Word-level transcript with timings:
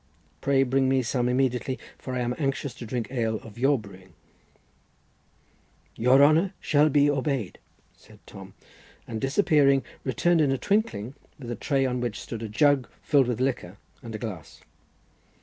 Pray 0.41 0.63
bring 0.63 0.89
me 0.89 1.03
some 1.03 1.29
immediately, 1.29 1.77
for 1.99 2.15
I 2.15 2.21
am 2.21 2.33
anxious 2.39 2.73
to 2.73 2.87
drink 2.87 3.09
ale 3.11 3.35
of 3.41 3.59
your 3.59 3.77
brewing." 3.77 4.13
"Your 5.95 6.23
honour 6.23 6.55
shall 6.59 6.89
be 6.89 7.07
obeyed," 7.07 7.59
said 7.95 8.17
Tom, 8.25 8.55
and 9.07 9.21
disappearing, 9.21 9.83
returned 10.03 10.41
in 10.41 10.51
a 10.51 10.57
twinkling 10.57 11.13
with 11.37 11.51
a 11.51 11.55
tray, 11.55 11.85
on 11.85 12.01
which 12.01 12.19
stood 12.19 12.41
a 12.41 12.49
jug 12.49 12.89
filled 13.03 13.27
with 13.27 13.39
liquor, 13.39 13.77
and 14.01 14.15
a 14.15 14.17
glass. 14.17 14.61